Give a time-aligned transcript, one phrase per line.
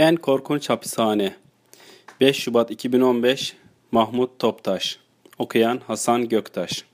[0.00, 1.34] En korkunç hapishane.
[2.20, 3.56] 5 Şubat 2015
[3.92, 4.98] Mahmut Toptaş.
[5.38, 6.84] Okuyan Hasan Göktaş.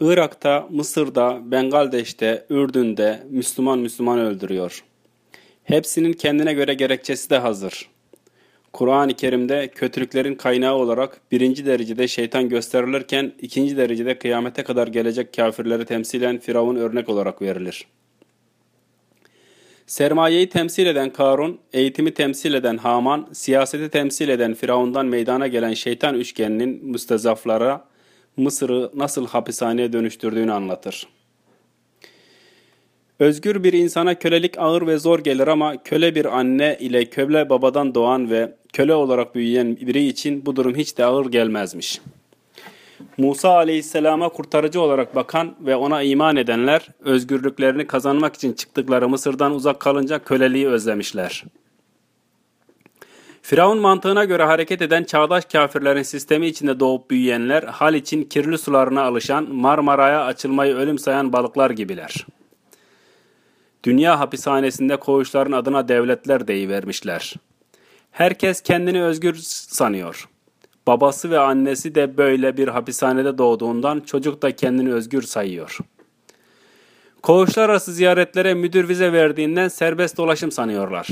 [0.00, 4.84] Irak'ta, Mısır'da, Bengaldeş'te, Ürdün'de Müslüman Müslüman öldürüyor.
[5.64, 7.88] Hepsinin kendine göre gerekçesi de hazır.
[8.72, 15.84] Kur'an-ı Kerim'de kötülüklerin kaynağı olarak birinci derecede şeytan gösterilirken ikinci derecede kıyamete kadar gelecek kafirleri
[15.84, 17.86] temsilen Firavun örnek olarak verilir.
[19.88, 26.14] Sermayeyi temsil eden Karun, eğitimi temsil eden Haman, siyaseti temsil eden Firavundan meydana gelen şeytan
[26.14, 27.84] üçgeninin müstezaflara
[28.36, 31.08] Mısır'ı nasıl hapishaneye dönüştürdüğünü anlatır.
[33.18, 37.94] Özgür bir insana kölelik ağır ve zor gelir ama köle bir anne ile köle babadan
[37.94, 42.17] doğan ve köle olarak büyüyen biri için bu durum hiç de ağır gelmezmiş.''
[43.18, 49.80] Musa aleyhisselama kurtarıcı olarak bakan ve ona iman edenler özgürlüklerini kazanmak için çıktıkları Mısır'dan uzak
[49.80, 51.44] kalınca köleliği özlemişler.
[53.42, 59.02] Firavun mantığına göre hareket eden çağdaş kafirlerin sistemi içinde doğup büyüyenler hal için kirli sularına
[59.02, 62.26] alışan Marmara'ya açılmayı ölüm sayan balıklar gibiler.
[63.84, 67.34] Dünya hapishanesinde koğuşların adına devletler deyivermişler.
[68.10, 69.34] Herkes kendini özgür
[69.68, 70.28] sanıyor.
[70.88, 75.78] Babası ve annesi de böyle bir hapishanede doğduğundan çocuk da kendini özgür sayıyor.
[77.22, 81.08] Koğuşlar arası ziyaretlere müdür vize verdiğinden serbest dolaşım sanıyorlar.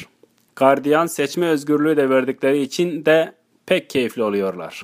[0.56, 3.34] Gardiyan seçme özgürlüğü de verdikleri için de
[3.66, 4.82] pek keyifli oluyorlar.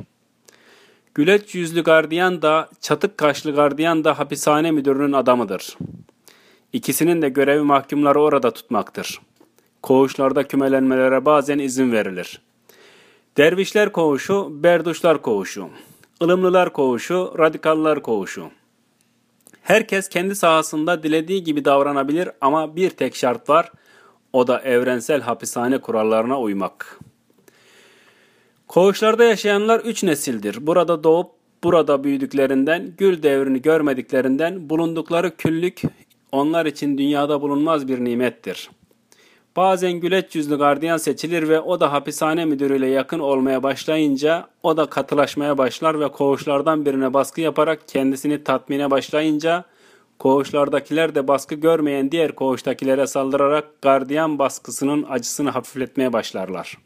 [1.15, 5.77] Güleç yüzlü gardiyan da çatık kaşlı gardiyan da hapishane müdürünün adamıdır.
[6.73, 9.21] İkisinin de görevi mahkumları orada tutmaktır.
[9.83, 12.41] Koğuşlarda kümelenmelere bazen izin verilir.
[13.37, 15.69] Dervişler koğuşu, berduşlar koğuşu,
[16.23, 18.51] ılımlılar koğuşu, radikallar koğuşu.
[19.63, 23.73] Herkes kendi sahasında dilediği gibi davranabilir ama bir tek şart var,
[24.33, 26.99] o da evrensel hapishane kurallarına uymak.
[28.69, 30.67] Koğuşlarda yaşayanlar üç nesildir.
[30.67, 31.31] Burada doğup
[31.65, 35.83] burada büyüdüklerinden, gül devrini görmediklerinden bulundukları küllük
[36.33, 38.82] onlar için dünyada bulunmaz bir nimettir.''
[39.57, 44.87] Bazen güleç yüzlü gardiyan seçilir ve o da hapishane müdürüyle yakın olmaya başlayınca o da
[44.87, 49.65] katılaşmaya başlar ve koğuşlardan birine baskı yaparak kendisini tatmine başlayınca
[50.19, 56.79] koğuşlardakiler de baskı görmeyen diğer koğuştakilere saldırarak gardiyan baskısının acısını hafifletmeye başlarlar.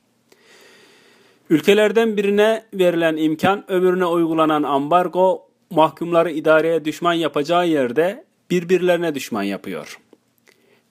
[1.50, 10.06] Ülkelerden birine verilen imkan öbürüne uygulanan ambargo mahkumları idareye düşman yapacağı yerde birbirlerine düşman yapıyor.''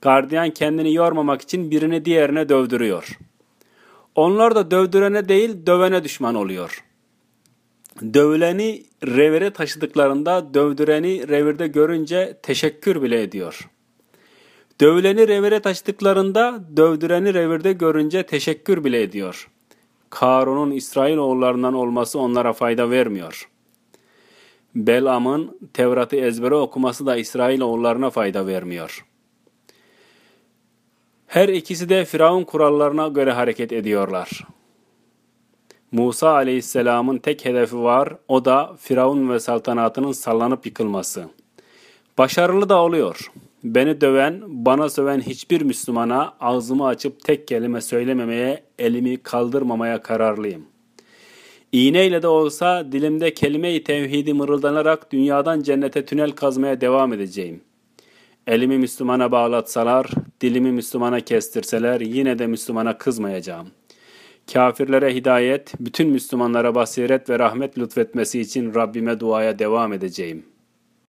[0.01, 3.17] Gardiyan kendini yormamak için birini diğerine dövdürüyor.
[4.15, 6.83] Onlar da dövdürene değil dövene düşman oluyor.
[8.13, 13.69] Dövüleni revire taşıdıklarında dövdüreni revirde görünce teşekkür bile ediyor.
[14.81, 19.49] Dövüleni revire taşıdıklarında dövdüreni revirde görünce teşekkür bile ediyor.
[20.09, 23.49] Karun'un İsrail oğullarından olması onlara fayda vermiyor.
[24.75, 29.14] Belam'ın Tevrat'ı ezbere okuması da İsrail oğullarına fayda vermiyor.''
[31.35, 34.47] Her ikisi de Firavun kurallarına göre hareket ediyorlar.
[35.91, 41.25] Musa aleyhisselamın tek hedefi var, o da Firavun ve saltanatının sallanıp yıkılması.
[42.17, 43.31] Başarılı da oluyor.
[43.63, 50.65] Beni döven, bana söven hiçbir Müslümana ağzımı açıp tek kelime söylememeye, elimi kaldırmamaya kararlıyım.
[51.71, 57.74] İğneyle de olsa dilimde kelime-i tevhidi mırıldanarak dünyadan cennete tünel kazmaya devam edeceğim.''
[58.47, 60.07] Elimi Müslümana bağlatsalar,
[60.41, 63.67] dilimi Müslümana kestirseler yine de Müslümana kızmayacağım.
[64.53, 70.54] Kafirlere hidayet, bütün Müslümanlara basiret ve rahmet lütfetmesi için Rabbime duaya devam edeceğim.''